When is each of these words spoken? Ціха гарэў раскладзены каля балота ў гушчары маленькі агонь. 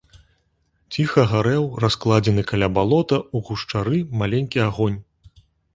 Ціха 0.95 1.25
гарэў 1.33 1.67
раскладзены 1.85 2.43
каля 2.53 2.67
балота 2.79 3.17
ў 3.21 3.37
гушчары 3.51 3.97
маленькі 4.25 4.57
агонь. 4.71 4.99